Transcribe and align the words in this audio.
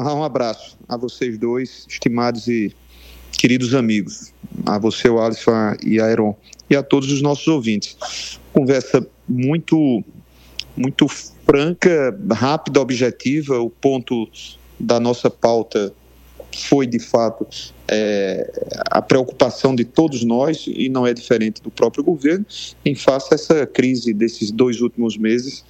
Ah, 0.00 0.14
um 0.14 0.22
abraço 0.22 0.78
a 0.88 0.96
vocês 0.96 1.36
dois, 1.36 1.84
estimados 1.88 2.46
e 2.46 2.72
queridos 3.32 3.74
amigos, 3.74 4.32
a 4.64 4.78
você, 4.78 5.08
o 5.08 5.20
Alisson 5.20 5.74
e 5.84 5.98
a 5.98 6.04
Aaron, 6.04 6.36
e 6.70 6.76
a 6.76 6.84
todos 6.84 7.10
os 7.10 7.20
nossos 7.20 7.48
ouvintes. 7.48 8.38
Conversa 8.52 9.04
muito, 9.28 10.04
muito 10.76 11.08
franca, 11.08 12.16
rápida, 12.30 12.80
objetiva. 12.80 13.58
O 13.58 13.68
ponto 13.68 14.28
da 14.78 15.00
nossa 15.00 15.28
pauta 15.28 15.92
foi, 16.56 16.86
de 16.86 17.00
fato, 17.00 17.44
é, 17.88 18.48
a 18.88 19.02
preocupação 19.02 19.74
de 19.74 19.84
todos 19.84 20.22
nós, 20.22 20.64
e 20.68 20.88
não 20.88 21.04
é 21.04 21.12
diferente 21.12 21.60
do 21.60 21.72
próprio 21.72 22.04
governo, 22.04 22.46
em 22.84 22.94
face 22.94 23.30
a 23.32 23.34
essa 23.34 23.66
crise 23.66 24.14
desses 24.14 24.52
dois 24.52 24.80
últimos 24.80 25.16
meses, 25.16 25.64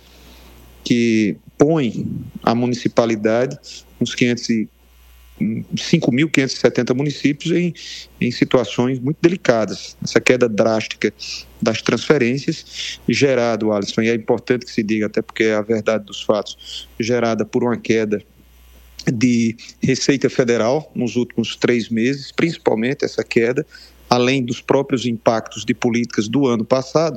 que 0.88 1.36
põe 1.58 2.06
a 2.42 2.54
municipalidade, 2.54 3.58
uns 4.00 4.14
500 4.14 4.66
5.570 5.38 6.96
municípios 6.96 7.52
em, 7.52 7.72
em 8.20 8.30
situações 8.32 8.98
muito 8.98 9.18
delicadas. 9.22 9.96
Essa 10.02 10.20
queda 10.20 10.48
drástica 10.48 11.14
das 11.62 11.80
transferências, 11.80 12.98
gerado, 13.08 13.70
Alisson, 13.70 14.02
e 14.02 14.08
é 14.08 14.14
importante 14.14 14.66
que 14.66 14.72
se 14.72 14.82
diga, 14.82 15.06
até 15.06 15.22
porque 15.22 15.44
é 15.44 15.54
a 15.54 15.62
verdade 15.62 16.06
dos 16.06 16.22
fatos, 16.22 16.88
gerada 16.98 17.44
por 17.44 17.62
uma 17.62 17.76
queda 17.76 18.20
de 19.06 19.56
Receita 19.80 20.28
Federal 20.28 20.90
nos 20.92 21.14
últimos 21.14 21.54
três 21.54 21.88
meses, 21.88 22.32
principalmente 22.32 23.04
essa 23.04 23.22
queda, 23.22 23.64
além 24.10 24.44
dos 24.44 24.60
próprios 24.60 25.06
impactos 25.06 25.64
de 25.64 25.72
políticas 25.72 26.26
do 26.26 26.48
ano 26.48 26.64
passado, 26.64 27.16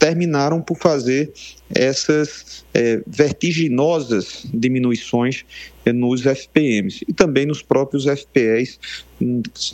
terminaram 0.00 0.62
por 0.62 0.78
fazer 0.78 1.30
essas 1.72 2.64
é, 2.72 3.02
vertiginosas 3.06 4.46
diminuições 4.52 5.44
é, 5.84 5.92
nos 5.92 6.22
FPMs 6.22 7.04
e 7.06 7.12
também 7.12 7.44
nos 7.44 7.60
próprios 7.60 8.06
FPEs, 8.06 8.80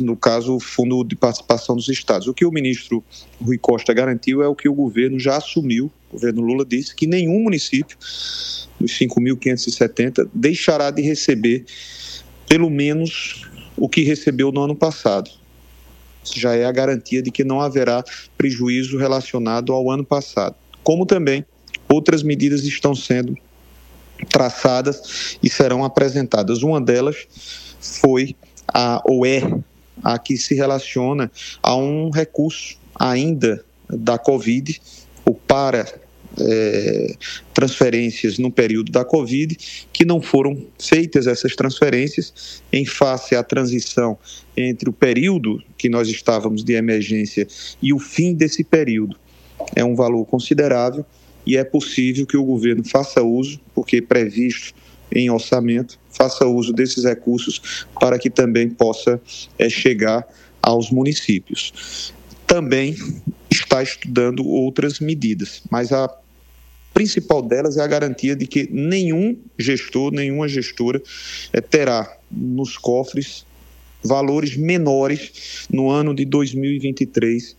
no 0.01 0.17
caso, 0.17 0.57
o 0.57 0.61
Fundo 0.61 1.05
de 1.05 1.15
Participação 1.15 1.77
dos 1.77 1.89
Estados. 1.89 2.27
O 2.27 2.35
que 2.35 2.45
o 2.45 2.51
ministro 2.51 3.05
Rui 3.41 3.57
Costa 3.57 3.95
garantiu 3.95 4.43
é 4.43 4.49
o 4.49 4.55
que 4.57 4.69
o 4.69 4.75
governo 4.75 5.19
já 5.19 5.37
assumiu, 5.37 5.93
o 6.11 6.15
governo 6.15 6.43
Lula 6.43 6.65
disse 6.65 6.95
que 6.95 7.07
nenhum 7.07 7.45
município 7.45 7.97
dos 8.81 8.99
5.570 8.99 10.29
deixará 10.35 10.91
de 10.91 11.03
receber 11.03 11.65
pelo 12.49 12.69
menos 12.69 13.49
o 13.77 13.89
que 13.89 14.03
recebeu 14.03 14.51
no 14.51 14.63
ano 14.63 14.75
passado 14.75 15.31
já 16.35 16.55
é 16.55 16.65
a 16.65 16.73
garantia 16.73 17.23
de 17.23 17.31
que 17.31 17.45
não 17.45 17.61
haverá 17.61 18.05
prejuízo 18.37 18.99
relacionado 18.99 19.73
ao 19.73 19.91
ano 19.91 20.05
passado. 20.05 20.55
Como 20.83 21.07
também 21.07 21.45
outras 21.89 22.23
medidas 22.23 22.65
estão 22.65 22.95
sendo 22.95 23.37
traçadas 24.31 25.39
e 25.43 25.51
serão 25.51 25.85
apresentadas. 25.85 26.63
Uma 26.63 26.81
delas 26.81 27.27
foi 27.81 28.35
a 28.73 29.03
ou 29.05 29.27
é 29.27 29.43
a 30.03 30.19
que 30.19 30.37
se 30.37 30.55
relaciona 30.55 31.31
a 31.63 31.77
um 31.77 32.11
recurso 32.11 32.77
ainda 32.99 33.65
da 33.89 34.19
Covid, 34.19 34.81
o 35.25 35.35
para 35.35 36.06
é, 36.41 37.15
transferências 37.55 38.39
no 38.39 38.51
período 38.51 38.93
da 38.93 39.05
Covid, 39.05 39.57
que 39.93 40.05
não 40.05 40.21
foram 40.21 40.67
feitas 40.79 41.27
essas 41.27 41.55
transferências 41.55 42.63
em 42.73 42.85
face 42.85 43.35
à 43.35 43.43
transição 43.43 44.19
entre 44.57 44.89
o 44.89 44.93
período 44.93 45.63
que 45.77 45.89
nós 45.89 46.09
estávamos 46.09 46.65
de 46.65 46.75
emergência 46.75 47.47
e 47.83 47.93
o 47.93 47.99
fim 47.99 48.35
desse 48.35 48.65
período. 48.65 49.17
É 49.75 49.85
um 49.85 49.95
valor 49.95 50.25
considerável 50.27 51.05
e 51.47 51.57
é 51.57 51.65
possível 51.65 52.27
que 52.27 52.37
o 52.37 52.45
governo 52.45 52.85
faça 52.85 53.23
uso, 53.23 53.61
porque 53.75 54.03
previsto 54.03 54.75
em 55.13 55.31
orçamento, 55.31 55.99
faça 56.11 56.45
uso 56.47 56.73
desses 56.73 57.05
recursos 57.05 57.87
para 58.01 58.19
que 58.19 58.29
também 58.29 58.69
possa 58.69 59.21
é, 59.59 59.69
chegar 59.69 60.27
aos 60.61 60.91
municípios. 60.91 62.13
Também 62.47 62.97
está 63.51 63.83
estudando 63.83 64.45
outras 64.45 64.99
medidas, 64.99 65.63
mas 65.71 65.93
a 65.93 66.09
principal 66.97 67.43
delas 67.43 67.77
é 67.77 67.83
a 67.83 67.87
garantia 67.87 68.35
de 68.35 68.47
que 68.47 68.67
nenhum 68.73 69.37
gestor, 69.59 70.11
nenhuma 70.11 70.49
gestora 70.49 71.03
é, 71.53 71.61
terá 71.61 72.11
nos 72.31 72.79
cofres 72.79 73.45
valores 74.03 74.57
menores 74.57 75.67
no 75.71 75.91
ano 75.91 76.15
de 76.15 76.25
2023 76.25 77.55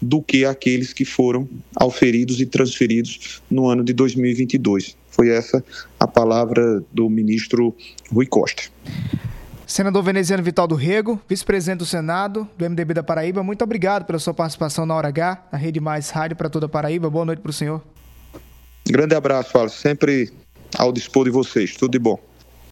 do 0.00 0.20
que 0.20 0.44
aqueles 0.44 0.92
que 0.92 1.06
foram 1.06 1.48
auferidos 1.74 2.38
e 2.38 2.44
transferidos 2.44 3.40
no 3.50 3.66
ano 3.66 3.82
de 3.82 3.94
2022. 3.94 4.94
Foi 5.08 5.30
essa 5.30 5.64
a 5.98 6.06
palavra 6.06 6.84
do 6.92 7.08
ministro 7.08 7.74
Rui 8.12 8.26
Costa. 8.26 8.64
Senador 9.66 10.02
veneziano 10.02 10.42
Vital 10.42 10.68
do 10.68 10.74
Rego, 10.74 11.18
vice-presidente 11.26 11.78
do 11.78 11.86
Senado 11.86 12.46
do 12.58 12.68
MDB 12.68 12.92
da 12.92 13.02
Paraíba, 13.02 13.42
muito 13.42 13.64
obrigado 13.64 14.04
pela 14.04 14.18
sua 14.18 14.34
participação 14.34 14.84
na 14.84 14.94
Hora 14.94 15.08
H, 15.08 15.48
na 15.50 15.56
Rede 15.56 15.80
Mais 15.80 16.10
Rádio 16.10 16.36
para 16.36 16.50
toda 16.50 16.66
a 16.66 16.68
Paraíba. 16.68 17.08
Boa 17.08 17.24
noite 17.24 17.40
para 17.40 17.48
o 17.48 17.54
senhor. 17.54 17.91
Grande 18.92 19.14
abraço, 19.14 19.56
Alisson. 19.56 19.74
Sempre 19.78 20.30
ao 20.76 20.92
dispor 20.92 21.24
de 21.24 21.30
vocês. 21.30 21.74
Tudo 21.74 21.92
de 21.92 21.98
bom. 21.98 22.20